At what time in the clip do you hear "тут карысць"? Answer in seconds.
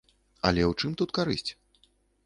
1.03-1.51